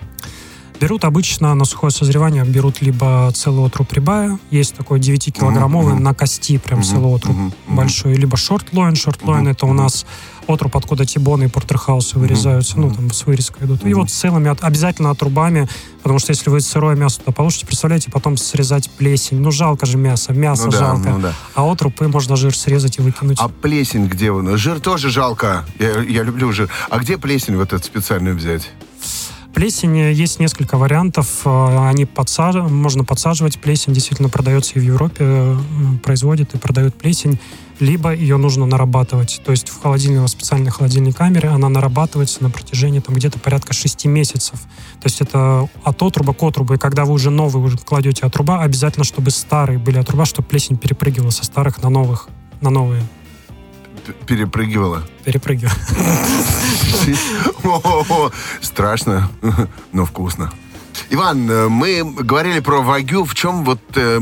[0.80, 6.00] Берут обычно на сухое созревание, берут либо целый отруб рибая, есть такой 9-килограммовый mm-hmm.
[6.00, 6.84] на кости, прям mm-hmm.
[6.84, 7.54] целый отруб mm-hmm.
[7.68, 8.96] большой, либо шорт-лоин.
[8.96, 9.52] Шорт-лоин mm-hmm.
[9.52, 10.06] это у нас
[10.48, 12.90] отруб, откуда тибоны и портерхаусы вырезаются, mm-hmm.
[12.90, 13.84] ну, там с вырезкой идут.
[13.84, 13.90] Mm-hmm.
[13.90, 15.70] И вот целыми, обязательно отрубами,
[16.04, 19.40] потому что если вы сырое мясо туда положите, представляете, потом срезать плесень.
[19.40, 21.10] Ну, жалко же мясо, мясо ну, да, жалко.
[21.10, 21.34] Ну, да.
[21.56, 23.38] А отрубы можно жир срезать и выкинуть.
[23.40, 24.32] А плесень где?
[24.58, 25.66] Жир тоже жалко.
[25.80, 26.70] Я, я люблю жир.
[26.90, 28.72] А где плесень вот эту специальную взять?
[29.56, 31.44] Плесень есть несколько вариантов.
[31.46, 32.56] Э, они подсаж...
[32.56, 35.58] можно подсаживать плесень, действительно продается и в Европе, э,
[36.04, 37.40] производят и продают плесень.
[37.80, 39.42] Либо ее нужно нарабатывать.
[39.46, 43.74] То есть в холодильной, в специальной холодильной камере она нарабатывается на протяжении там где-то порядка
[43.74, 44.60] 6 месяцев.
[45.00, 46.74] То есть это от отруба к отрубу.
[46.74, 50.76] И когда вы уже новый уже кладете отруба, обязательно, чтобы старые были отруба, чтобы плесень
[50.76, 52.28] перепрыгивала со старых на новых,
[52.60, 53.04] на новые
[54.28, 55.08] перепрыгивала?
[55.24, 55.74] Перепрыгивала.
[58.62, 59.30] Страшно,
[59.92, 60.52] но вкусно.
[61.10, 63.26] Иван, э, мы говорили про вагю.
[63.26, 64.20] В чем вот э,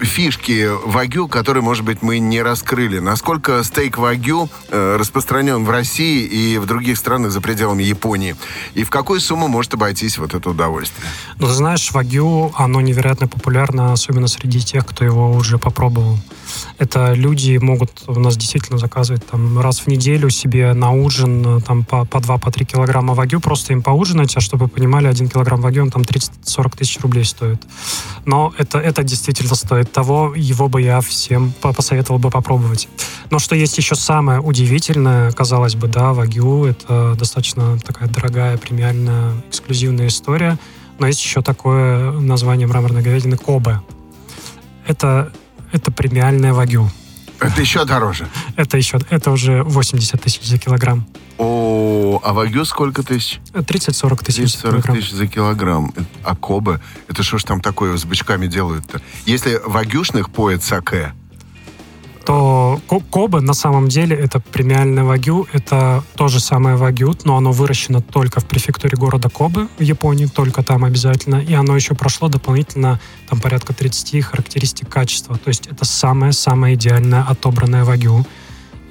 [0.00, 2.98] фишки вагю, которые, может быть, мы не раскрыли?
[2.98, 8.36] Насколько стейк вагю э, распространен в России и в других странах за пределами Японии?
[8.74, 11.08] И в какую сумму может обойтись вот это удовольствие?
[11.38, 16.18] Ну, ты знаешь, вагю, оно невероятно популярно, особенно среди тех, кто его уже попробовал.
[16.78, 21.84] Это люди могут у нас действительно заказывать там раз в неделю себе на ужин там
[21.84, 25.60] по, по 2-3 по килограмма вагю, просто им поужинать, а чтобы вы понимали, один килограмм
[25.60, 27.62] вагю, он там 30-40 тысяч рублей стоит.
[28.24, 32.88] Но это, это действительно стоит того, его бы я всем посоветовал бы попробовать.
[33.30, 39.34] Но что есть еще самое удивительное, казалось бы, да, вагю, это достаточно такая дорогая, премиальная,
[39.48, 40.58] эксклюзивная история,
[40.98, 43.80] но есть еще такое название мраморной говядины Кобе.
[44.86, 45.32] Это,
[45.72, 46.90] это премиальная вагю.
[47.40, 48.28] Это еще дороже.
[48.56, 51.06] Это еще, это уже 80 тысяч за килограмм.
[51.38, 53.40] О, а вагю сколько тысяч?
[53.52, 55.94] 30-40 тысяч 30-40 тысяч за килограмм.
[56.24, 59.00] А Кобе, это что ж там такое с бычками делают-то?
[59.24, 61.12] Если вагюшных поет саке,
[62.28, 62.78] то
[63.10, 68.02] Коба на самом деле это премиальное вагю, это то же самое вагю, но оно выращено
[68.02, 73.00] только в префектуре города Кобы в Японии, только там обязательно, и оно еще прошло дополнительно
[73.30, 78.26] там порядка 30 характеристик качества, то есть это самое-самое идеальное отобранное вагю,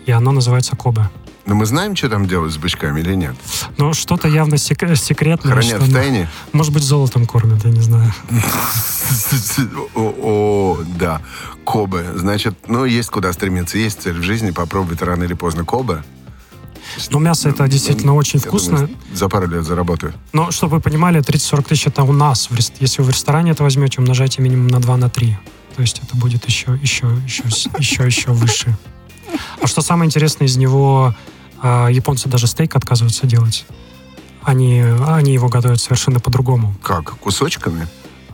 [0.08, 1.12] и оно называется Коба.
[1.47, 3.33] Но мы знаем, что там делают с бычками или нет?
[3.77, 5.53] Ну, что-то явно сек секретное.
[5.53, 6.29] Хранят в тайне?
[6.51, 8.13] Может быть, золотом кормят, я не знаю.
[9.95, 11.21] О, да.
[11.63, 12.12] Кобе.
[12.15, 13.77] Значит, ну, есть куда стремиться.
[13.77, 14.51] Есть цель в жизни.
[14.51, 16.03] Попробовать рано или поздно Кобе.
[17.12, 18.89] Ну, мясо это действительно очень вкусно.
[19.13, 20.13] За пару лет заработаю.
[20.33, 22.49] Но, чтобы вы понимали, 30-40 тысяч это у нас.
[22.79, 25.38] Если вы в ресторане это возьмете, умножайте минимум на 2, на 3.
[25.77, 27.43] То есть это будет еще, еще, еще,
[27.77, 28.77] еще, еще выше.
[29.62, 31.15] А что самое интересное из него,
[31.61, 33.65] а японцы даже стейк отказываются делать.
[34.43, 36.73] Они, они его готовят совершенно по-другому.
[36.81, 37.17] Как?
[37.19, 37.87] Кусочками?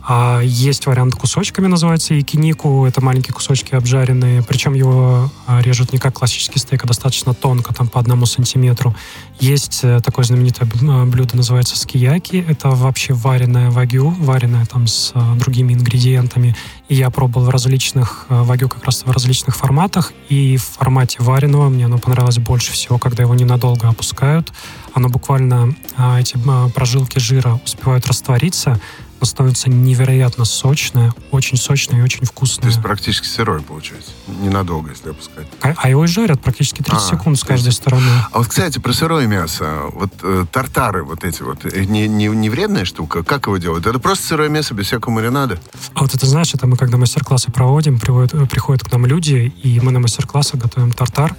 [0.06, 2.84] А есть вариант кусочками, называется якинику.
[2.84, 4.42] Это маленькие кусочки обжаренные.
[4.42, 8.94] Причем его а, режут не как классический стейк, а достаточно тонко, там по одному сантиметру.
[9.40, 12.44] Есть э, такое знаменитое а, блюдо, называется скияки.
[12.46, 16.54] Это вообще вареное вагю, вареное там с а, другими ингредиентами.
[16.90, 20.12] И я пробовал в различных вагю как раз в различных форматах.
[20.28, 24.52] И в формате вареного мне оно понравилось больше всего, когда его ненадолго опускают.
[24.92, 25.74] Оно буквально,
[26.20, 26.36] эти
[26.74, 28.78] прожилки жира успевают раствориться,
[29.22, 32.62] становится невероятно сочное, очень сочное и очень вкусное.
[32.62, 34.10] То есть практически сырое получается?
[34.26, 35.46] Ненадолго, если опускать.
[35.62, 37.78] А, а его жарят практически 30 а, секунд с каждой есть...
[37.78, 38.04] стороны.
[38.32, 39.84] А вот, кстати, про сырое мясо.
[39.92, 43.22] Вот э, тартары вот эти вот, э, не, не, не вредная штука?
[43.22, 43.86] Как его делают?
[43.86, 45.58] Это просто сырое мясо без всякого маринада?
[45.94, 49.52] А вот это, знаешь, это мы когда мастер-классы проводим, приводят, э, приходят к нам люди,
[49.62, 51.34] и мы на мастер-классах готовим тартар,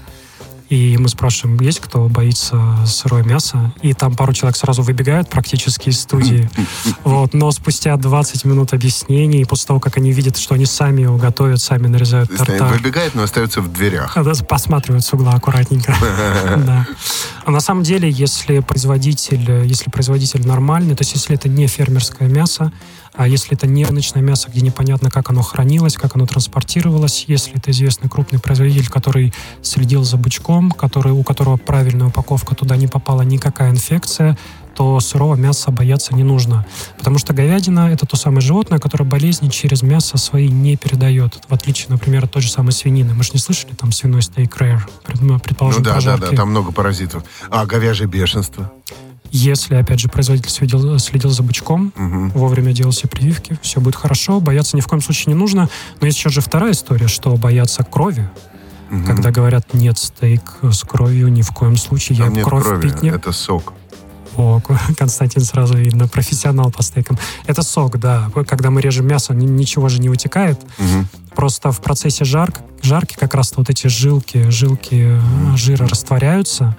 [0.70, 3.72] и мы спрашиваем, есть кто боится сырое мясо?
[3.82, 6.50] И там пару человек сразу выбегают практически из студии.
[7.04, 7.34] Вот.
[7.34, 11.62] Но спустя 20 минут объяснений, после того, как они видят, что они сами его готовят,
[11.62, 12.74] сами нарезают тартар.
[12.74, 14.18] Выбегают, но остаются в дверях.
[14.48, 15.96] Посматривают с угла аккуратненько.
[16.66, 16.88] Да.
[17.46, 22.28] А на самом деле, если производитель, если производитель нормальный, то есть если это не фермерское
[22.28, 22.72] мясо,
[23.18, 27.56] а если это не рыночное мясо, где непонятно, как оно хранилось, как оно транспортировалось, если
[27.56, 32.88] это известный крупный производитель, который следил за бычком, который, у которого правильная упаковка, туда не
[32.88, 34.38] попала никакая инфекция,
[34.76, 36.66] то сырого мяса бояться не нужно.
[36.98, 41.42] Потому что говядина— это то самое животное, которое болезни через мясо свои не передает.
[41.48, 43.14] В отличие, например, от той же самой свинины.
[43.14, 44.82] Мы же не слышали там свиной стейк rare,
[45.40, 47.24] предположим, Ну да, да, да, там много паразитов.
[47.50, 48.72] А говяжье бешенство?
[49.32, 52.40] Если, опять же, производитель следил, следил за бычком, угу.
[52.40, 54.40] вовремя делал все прививки, все будет хорошо.
[54.40, 55.70] Бояться ни в коем случае не нужно.
[56.00, 58.30] Но есть еще же вторая история, что бояться крови.
[58.92, 59.06] Угу.
[59.06, 62.82] Когда говорят, нет, стейк с кровью ни в коем случае, Там я нет кровь крови,
[62.82, 63.10] пить не...
[63.10, 63.74] это сок.
[64.38, 64.62] О,
[64.98, 67.18] Константин сразу видно, профессионал по стейкам.
[67.46, 68.30] Это сок, да.
[68.48, 70.60] Когда мы режем мясо, ничего же не утекает.
[70.78, 71.06] Угу.
[71.36, 75.58] Просто в процессе жарк, жарки как раз вот эти жилки, жилки угу.
[75.58, 76.76] жира растворяются,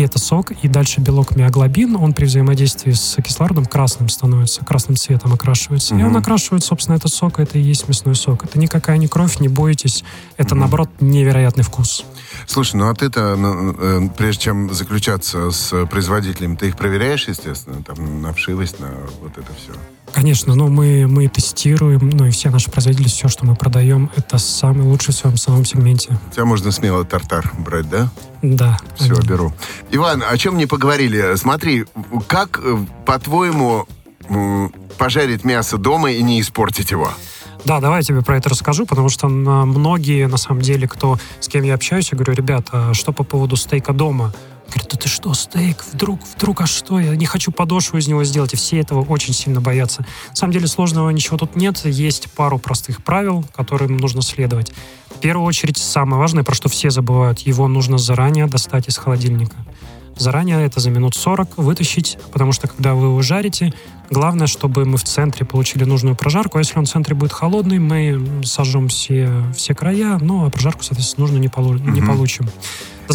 [0.00, 4.96] и это сок, и дальше белок миоглобин, он при взаимодействии с кислородом красным становится, красным
[4.96, 5.94] цветом окрашивается.
[5.94, 6.00] Mm-hmm.
[6.00, 8.44] И он окрашивает, собственно, этот сок, это и есть мясной сок.
[8.44, 10.02] Это никакая не кровь, не бойтесь.
[10.38, 10.58] Это, mm-hmm.
[10.58, 12.06] наоборот, невероятный вкус.
[12.46, 17.82] Слушай, ну а ты-то, ну, э, прежде чем заключаться с производителем, ты их проверяешь, естественно,
[17.82, 18.88] там, на вшивость, на
[19.20, 19.78] вот это все?
[20.14, 24.38] Конечно, но мы, мы тестируем, ну и все наши производители, все, что мы продаем, это
[24.38, 26.18] самый лучший в своем самом сегменте.
[26.30, 28.10] У тебя можно смело тартар брать, да?
[28.42, 28.78] Да.
[28.96, 29.26] Все, один.
[29.26, 29.52] беру.
[29.90, 31.34] Иван, о чем не поговорили?
[31.36, 31.84] Смотри,
[32.26, 33.86] как, э, по-твоему,
[34.98, 37.10] пожарить мясо дома и не испортить его?
[37.64, 41.48] Да, давай я тебе про это расскажу, потому что многие, на самом деле, кто с
[41.48, 44.32] кем я общаюсь, я говорю, ребята, что по поводу стейка дома?
[44.70, 45.84] Говорит, да ты что, стейк?
[45.92, 46.98] Вдруг, вдруг, а что?
[46.98, 48.54] Я не хочу подошву из него сделать.
[48.54, 50.06] И все этого очень сильно боятся.
[50.30, 51.84] На самом деле сложного ничего тут нет.
[51.84, 54.72] Есть пару простых правил, которым нужно следовать.
[55.08, 59.56] В первую очередь, самое важное, про что все забывают, его нужно заранее достать из холодильника
[60.20, 63.72] заранее это за минут 40 вытащить, потому что когда вы его жарите,
[64.10, 66.58] главное, чтобы мы в центре получили нужную прожарку.
[66.58, 70.82] А если он в центре будет холодный, мы сожжем все, все края, ну, а прожарку,
[70.82, 72.48] соответственно, нужно не, полу- не получим.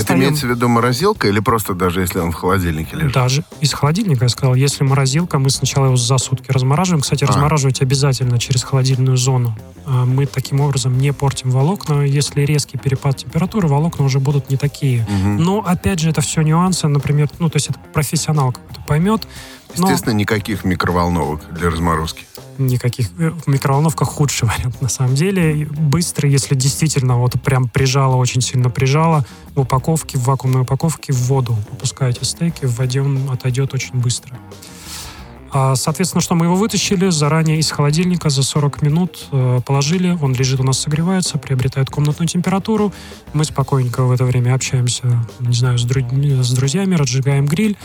[0.01, 3.13] Это имеется в виду морозилка или просто даже если он в холодильнике лежит?
[3.13, 4.55] Даже из холодильника, я сказал.
[4.55, 7.01] Если морозилка, мы сначала его за сутки размораживаем.
[7.01, 7.27] Кстати, а.
[7.27, 9.55] размораживать обязательно через холодильную зону.
[9.85, 12.01] А, мы таким образом не портим волокна.
[12.01, 15.03] Если резкий перепад температуры, волокна уже будут не такие.
[15.03, 15.43] Угу.
[15.43, 16.87] Но, опять же, это все нюансы.
[16.87, 19.27] Например, ну, то есть это профессионал какой-то поймет.
[19.73, 20.19] Естественно, но...
[20.19, 22.25] никаких микроволновок для разморозки
[22.57, 23.09] никаких.
[23.17, 25.65] Э, в микроволновках худший вариант, на самом деле.
[25.65, 31.17] Быстро, если действительно вот прям прижало, очень сильно прижало, в упаковке, в вакуумной упаковке в
[31.27, 34.37] воду опускаете стейки, в воде он отойдет очень быстро.
[35.57, 40.33] А, соответственно, что мы его вытащили заранее из холодильника за 40 минут, э, положили, он
[40.33, 42.91] лежит у нас, согревается, приобретает комнатную температуру.
[43.31, 47.77] Мы спокойненько в это время общаемся, не знаю, с, дру- с друзьями, разжигаем гриль.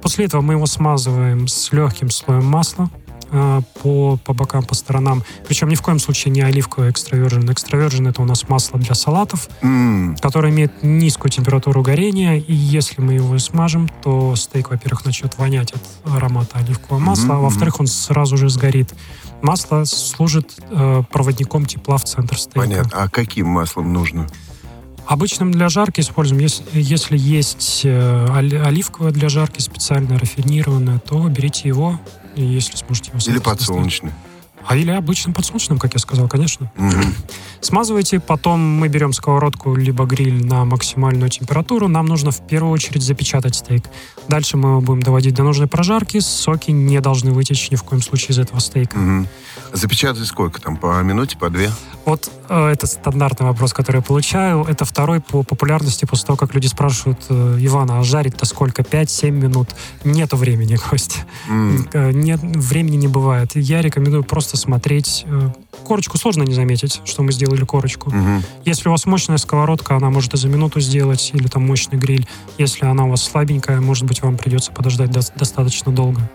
[0.00, 2.88] После этого мы его смазываем с легким слоем масла,
[3.30, 5.22] по, по бокам, по сторонам.
[5.46, 7.50] Причем ни в коем случае не оливковый экстравержен.
[7.50, 10.20] Экстравержен это у нас масло для салатов, mm.
[10.20, 12.36] которое имеет низкую температуру горения.
[12.38, 17.36] И если мы его смажем, то стейк, во-первых, начнет вонять от аромата оливкового масла, mm-hmm.
[17.36, 18.94] а во-вторых, он сразу же сгорит.
[19.42, 22.60] Масло служит э, проводником тепла в центр стейка.
[22.60, 22.90] Понятно.
[22.92, 24.26] А каким маслом нужно?
[25.06, 26.42] Обычным для жарки используем.
[26.42, 31.98] Если, если есть э, оливковое для жарки, специально рафинированное, то берите его
[32.44, 34.12] если сможете его Или подсолнечный.
[34.68, 36.70] А или обычным подсолнечным, как я сказал, конечно.
[36.76, 36.92] Угу.
[37.62, 41.88] Смазывайте, потом мы берем сковородку либо гриль на максимальную температуру.
[41.88, 43.84] Нам нужно в первую очередь запечатать стейк.
[44.28, 46.20] Дальше мы его будем доводить до нужной прожарки.
[46.20, 48.96] Соки не должны вытечь ни в коем случае из этого стейка.
[48.96, 49.26] Угу.
[49.72, 50.76] Запечатать сколько там?
[50.76, 51.70] По минуте, по две?
[52.04, 54.64] Вот э, это стандартный вопрос, который я получаю.
[54.64, 58.82] Это второй по популярности после того, как люди спрашивают э, Ивана, а жарить-то сколько?
[58.82, 59.70] 5-7 минут?
[60.04, 61.24] Нету времени, Кость.
[61.48, 62.12] Mm.
[62.12, 63.52] Нет, времени не бывает.
[63.54, 65.24] Я рекомендую просто смотреть.
[65.26, 65.50] Э,
[65.84, 68.10] корочку сложно не заметить, что мы сделали корочку.
[68.10, 68.42] Угу.
[68.64, 72.28] Если у вас мощная сковородка, она может и за минуту сделать, или там мощный гриль.
[72.58, 76.28] Если она у вас слабенькая, может быть, вам придется подождать до- достаточно долго.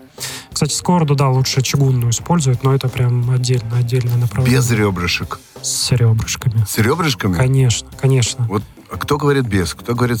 [0.52, 4.60] Кстати, сковороду, да, лучше чугунную использовать, но это прям отдельно, отдельное направление.
[4.60, 5.40] Без ребрышек?
[5.62, 6.64] С ребрышками.
[6.68, 7.34] С ребрышками?
[7.34, 8.46] Конечно, конечно.
[8.48, 10.20] Вот а кто говорит без, кто говорит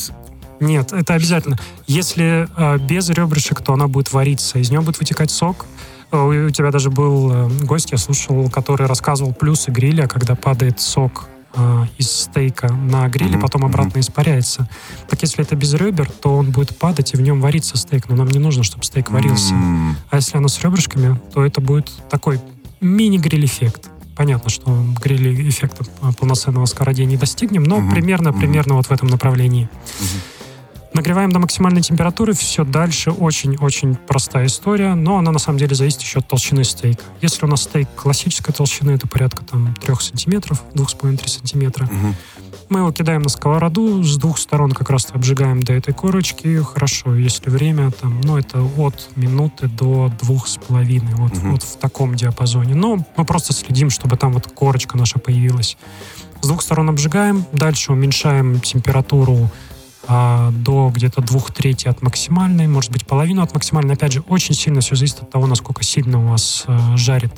[0.60, 1.58] нет, это обязательно.
[1.86, 4.58] Если э, без ребрышек, то она будет вариться.
[4.58, 5.66] Из нее будет вытекать сок,
[6.10, 11.26] у тебя даже был э, гость, я слушал, который рассказывал плюсы гриля, когда падает сок
[11.54, 13.40] э, из стейка на гриле, mm-hmm.
[13.40, 14.00] потом обратно mm-hmm.
[14.00, 14.68] испаряется.
[15.08, 18.08] Так если это без ребер, то он будет падать, и в нем варится стейк.
[18.08, 19.54] Но нам не нужно, чтобы стейк варился.
[19.54, 19.94] Mm-hmm.
[20.10, 22.40] А если оно с ребрышками, то это будет такой
[22.80, 23.90] мини-гриль-эффект.
[24.16, 24.70] Понятно, что
[25.02, 25.84] гриль эффекта
[26.18, 27.90] полноценного скородия не достигнем, но mm-hmm.
[27.90, 28.38] примерно, mm-hmm.
[28.38, 29.68] примерно вот в этом направлении.
[30.00, 30.33] Mm-hmm.
[30.94, 36.00] Нагреваем до максимальной температуры, все дальше очень-очень простая история, но она на самом деле зависит
[36.02, 37.02] еще от толщины стейка.
[37.20, 42.14] Если у нас стейк классической толщины, это порядка там 3 сантиметров, 2,5-3 сантиметра, угу.
[42.68, 47.16] мы его кидаем на сковороду, с двух сторон как раз обжигаем до этой корочки, хорошо,
[47.16, 51.48] если время там, ну это от минуты до двух с половиной, вот, угу.
[51.48, 52.76] вот в таком диапазоне.
[52.76, 55.76] Но мы просто следим, чтобы там вот корочка наша появилась.
[56.40, 59.50] С двух сторон обжигаем, дальше уменьшаем температуру
[60.06, 63.94] а, до где-то двух трети от максимальной, может быть, половину от максимальной.
[63.94, 67.32] Опять же, очень сильно все зависит от того, насколько сильно у вас э, жарит,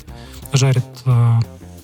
[0.51, 1.39] жарит э,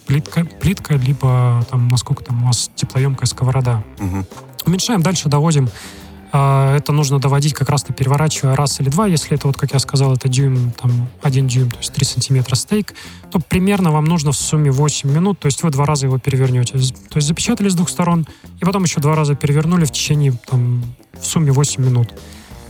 [0.05, 3.83] плитка, плитка, либо там, насколько там у вас теплоемкая сковорода.
[3.99, 4.25] Угу.
[4.65, 6.02] Уменьшаем, дальше доводим а,
[6.33, 9.05] это нужно доводить как раз-то переворачивая раз или два.
[9.05, 12.55] Если это, вот как я сказал, это дюйм, там, один дюйм, то есть 3 сантиметра
[12.55, 12.95] стейк,
[13.31, 16.73] то примерно вам нужно в сумме 8 минут, то есть вы два раза его перевернете.
[16.73, 18.25] То есть запечатали с двух сторон,
[18.59, 22.13] и потом еще два раза перевернули в течение, там, в сумме 8 минут.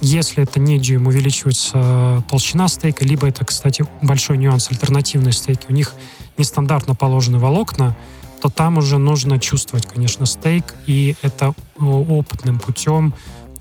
[0.01, 5.67] Если это не дюйм, увеличивается толщина стейка, либо это, кстати, большой нюанс, альтернативные стейки.
[5.69, 5.93] У них
[6.37, 7.95] нестандартно положены волокна,
[8.41, 13.13] то там уже нужно чувствовать, конечно, стейк, и это опытным путем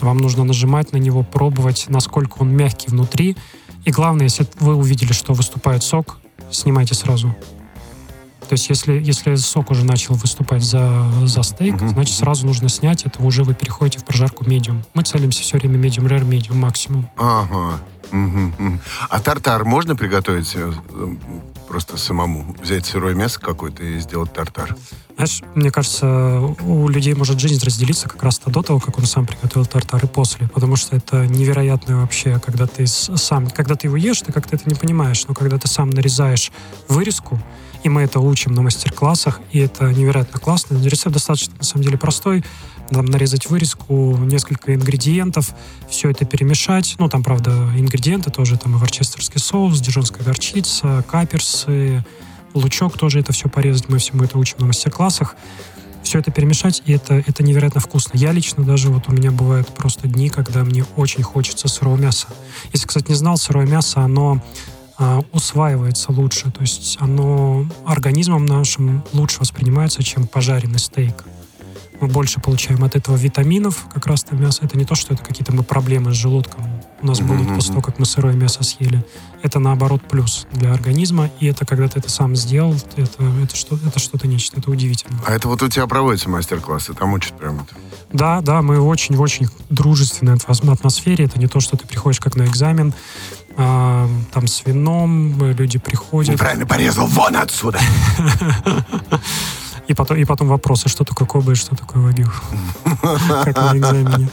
[0.05, 3.37] вам нужно нажимать на него, пробовать, насколько он мягкий внутри.
[3.85, 6.19] И главное, если вы увидели, что выступает сок,
[6.51, 7.35] снимайте сразу.
[8.49, 11.89] То есть, если, если сок уже начал выступать за, за стейк, uh-huh.
[11.89, 14.85] значит, сразу нужно снять, это уже вы переходите в прожарку медиум.
[14.95, 17.09] Мы целимся все время медиум rare, медиум максимум.
[17.17, 17.81] Ага.
[18.13, 18.79] Угу.
[19.09, 20.71] А тартар можно приготовить э,
[21.73, 22.55] просто самому?
[22.61, 24.77] Взять сырое мясо какое-то и сделать тартар?
[25.15, 29.27] Знаешь, мне кажется, у людей может жизнь разделиться как раз-то до того, как он сам
[29.27, 30.49] приготовил тартар, и после.
[30.49, 34.69] Потому что это невероятно вообще, когда ты сам, когда ты его ешь, ты как-то это
[34.69, 36.53] не понимаешь, но когда ты сам нарезаешь
[36.89, 37.41] вырезку,
[37.83, 40.77] и мы это учим на мастер-классах, и это невероятно классно.
[40.77, 42.45] Рецепт достаточно, на самом деле, простой.
[42.91, 45.55] Там, нарезать вырезку, несколько ингредиентов,
[45.89, 46.97] все это перемешать.
[46.99, 52.05] Ну, там, правда, ингредиенты тоже, там и ворчестерский соус, дижонская горчица, каперсы,
[52.55, 53.89] лучок тоже это все порезать.
[53.89, 55.37] Мы всему это учим на мастер-классах
[56.03, 58.17] все это перемешать, и это, это невероятно вкусно.
[58.19, 62.27] Я лично даже, вот у меня бывают просто дни, когда мне очень хочется сырого мяса.
[62.73, 64.43] Если, кстати, не знал, сырое мясо, оно
[64.99, 71.25] а, усваивается лучше, то есть оно организмом нашим лучше воспринимается, чем пожаренный стейк
[72.03, 74.65] мы больше получаем от этого витаминов, как раз то мясо.
[74.65, 76.67] Это не то, что это какие-то мы проблемы с желудком
[77.03, 77.55] у нас будут mm-hmm.
[77.57, 79.05] после того, как мы сырое мясо съели.
[79.43, 83.77] Это наоборот плюс для организма, и это когда ты это сам сделал, это, это, что,
[83.85, 85.19] это что-то нечто, это удивительно.
[85.27, 87.75] А это вот у тебя проводятся мастер-классы, там учат прям это?
[88.13, 91.25] Да, да, мы очень-очень дружественной атмосфере.
[91.25, 92.95] Это не то, что ты приходишь как на экзамен,
[93.57, 96.33] а, там с вином, люди приходят.
[96.33, 97.81] Неправильно порезал, вон отсюда!
[100.03, 102.27] И потом, и потом вопросы, что такое Коба и что такое Вагю.
[103.45, 104.29] Как на экзамене.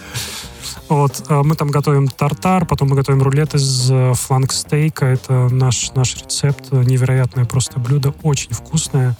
[0.87, 5.05] Вот, а мы там готовим тартар, потом мы готовим рулет из э, фланг-стейка.
[5.05, 9.15] Это наш, наш рецепт, невероятное просто блюдо, очень вкусное.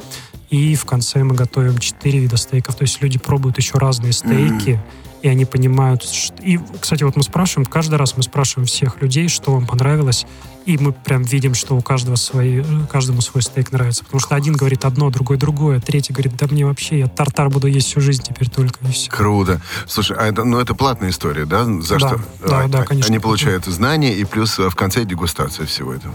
[0.50, 2.74] И в конце мы готовим четыре вида стейков.
[2.76, 4.82] То есть люди пробуют еще разные стейки.
[5.22, 6.04] И они понимают.
[6.04, 6.42] Что...
[6.42, 10.26] И, кстати, вот мы спрашиваем, каждый раз мы спрашиваем всех людей, что вам понравилось,
[10.70, 14.04] и мы прям видим, что у каждого свои, каждому свой стейк нравится.
[14.04, 17.66] Потому что один говорит одно, другой другое, третий говорит, да мне вообще, я тартар буду
[17.66, 19.10] есть всю жизнь теперь только, и все.
[19.10, 19.60] Круто.
[19.88, 21.66] Слушай, а это, ну, это платная история, да?
[21.82, 22.22] За да, что?
[22.48, 23.10] Да, а, да, конечно.
[23.10, 26.14] Они получают знания, и плюс в конце дегустация всего этого.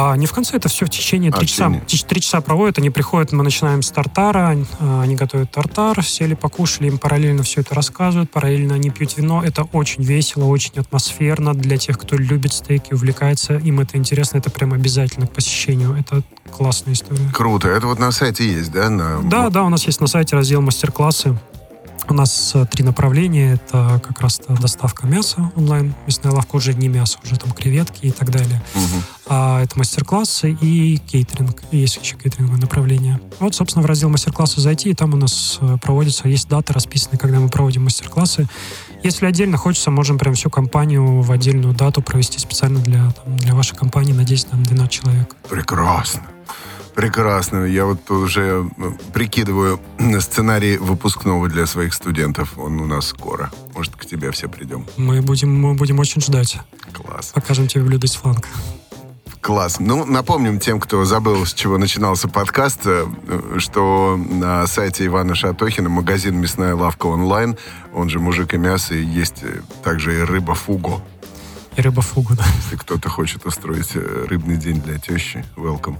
[0.00, 1.72] А не в конце, это все в течение три часа.
[2.06, 6.86] Три часа проводят, они приходят, мы начинаем с тартара, а, они готовят тартар, сели, покушали,
[6.86, 9.42] им параллельно все это рассказывают, параллельно они пьют вино.
[9.44, 14.50] Это очень весело, очень атмосферно для тех, кто любит стейки, увлекается, им это интересно, это
[14.50, 15.96] прям обязательно к посещению.
[15.96, 16.22] Это
[16.56, 17.28] классная история.
[17.34, 17.66] Круто.
[17.66, 18.90] Это вот на сайте есть, да?
[18.90, 19.20] На...
[19.22, 21.36] Да, да, у нас есть на сайте раздел мастер-классы.
[22.08, 23.54] У нас э, три направления.
[23.54, 25.94] Это как раз доставка мяса онлайн.
[26.06, 28.62] Мясная лавка уже не мясо, уже там креветки и так далее.
[28.74, 29.02] Угу.
[29.28, 31.62] А это мастер-классы и кейтеринг.
[31.70, 33.20] Есть еще кейтеринговое направление.
[33.40, 37.18] Вот, собственно, в раздел мастер-классы зайти, и там у нас э, проводятся, есть даты расписаны,
[37.18, 38.48] когда мы проводим мастер-классы.
[39.02, 43.54] Если отдельно хочется, можем прям всю компанию в отдельную дату провести специально для, там, для
[43.54, 45.36] вашей компании на 10-12 человек.
[45.48, 46.22] Прекрасно.
[46.94, 47.64] Прекрасно.
[47.64, 49.78] Я вот уже э, прикидываю
[50.20, 52.58] сценарий выпускного для своих студентов.
[52.58, 53.52] Он у нас скоро.
[53.74, 54.84] Может, к тебе все придем.
[54.96, 56.58] Мы будем, мы будем очень ждать.
[56.92, 57.30] Класс.
[57.34, 58.48] Покажем тебе блюдо из фланга.
[59.40, 59.80] Класс.
[59.80, 63.06] Ну, напомним тем, кто забыл, с чего начинался подкаст, э,
[63.58, 67.56] что на сайте Ивана Шатохина магазин «Мясная лавка онлайн»,
[67.94, 71.00] он же «Мужик и мясо», и есть э, также и рыба фуго.
[71.76, 72.44] И рыба фуго, да.
[72.56, 75.96] Если кто-то хочет устроить рыбный день для тещи, welcome.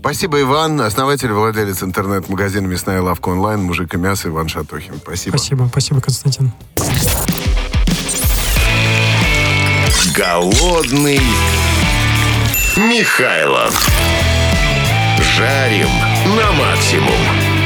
[0.00, 4.94] Спасибо, Иван, основатель, владелец интернет-магазина «Мясная лавка онлайн», мужик и мясо Иван Шатохин.
[5.02, 5.36] Спасибо.
[5.36, 6.52] Спасибо, спасибо, Константин.
[10.14, 11.20] Голодный
[12.78, 13.90] Михайлов.
[15.20, 15.90] Жарим
[16.36, 17.57] на максимум.